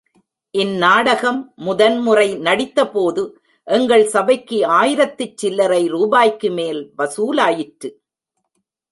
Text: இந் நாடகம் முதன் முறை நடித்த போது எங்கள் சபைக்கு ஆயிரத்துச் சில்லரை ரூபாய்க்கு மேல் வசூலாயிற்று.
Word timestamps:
இந் 0.55 0.71
நாடகம் 0.75 1.53
முதன் 1.55 1.97
முறை 1.99 2.35
நடித்த 2.37 2.85
போது 2.87 3.23
எங்கள் 3.67 4.05
சபைக்கு 4.05 4.57
ஆயிரத்துச் 4.69 5.35
சில்லரை 5.41 5.87
ரூபாய்க்கு 5.87 6.49
மேல் 6.51 6.81
வசூலாயிற்று. 6.97 7.91